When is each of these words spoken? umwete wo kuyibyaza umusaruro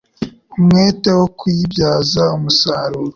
umwete 0.57 1.09
wo 1.19 1.27
kuyibyaza 1.37 2.23
umusaruro 2.37 3.09